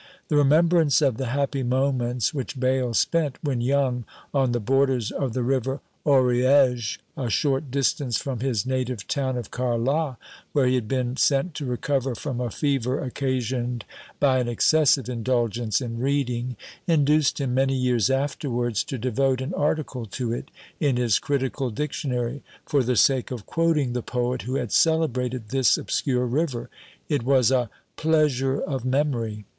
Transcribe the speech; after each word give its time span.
The 0.29 0.35
remembrance 0.35 0.99
of 0.99 1.17
the 1.17 1.27
happy 1.27 1.61
moments 1.61 2.33
which 2.33 2.59
Bayle 2.59 2.95
spent 2.95 3.37
when 3.43 3.61
young 3.61 4.03
on 4.33 4.51
the 4.51 4.59
borders 4.59 5.11
of 5.11 5.33
the 5.33 5.43
river 5.43 5.79
AuriÃẀge, 6.07 6.97
a 7.15 7.29
short 7.29 7.69
distance 7.69 8.17
from 8.17 8.39
his 8.39 8.65
native 8.65 9.07
town 9.07 9.37
of 9.37 9.51
Carlat, 9.51 10.15
where 10.53 10.65
he 10.65 10.73
had 10.73 10.87
been 10.87 11.17
sent 11.17 11.53
to 11.53 11.67
recover 11.67 12.15
from 12.15 12.41
a 12.41 12.49
fever 12.49 12.99
occasioned 12.99 13.85
by 14.19 14.39
an 14.39 14.47
excessive 14.47 15.07
indulgence 15.07 15.81
in 15.81 15.99
reading, 15.99 16.57
induced 16.87 17.39
him 17.39 17.53
many 17.53 17.75
years 17.75 18.09
afterwards 18.09 18.83
to 18.85 18.97
devote 18.97 19.39
an 19.39 19.53
article 19.53 20.07
to 20.07 20.33
it 20.33 20.49
in 20.79 20.97
his 20.97 21.19
"Critical 21.19 21.69
Dictionary," 21.69 22.41
for 22.65 22.81
the 22.81 22.95
sake 22.95 23.29
of 23.29 23.45
quoting 23.45 23.93
the 23.93 24.01
poet 24.01 24.41
who 24.41 24.55
had 24.55 24.71
celebrated 24.71 25.49
this 25.49 25.77
obscure 25.77 26.25
river. 26.25 26.71
It 27.07 27.21
was 27.21 27.51
a 27.51 27.69
"Pleasure 27.97 28.59
of 28.59 28.83
Memory!" 28.83 29.45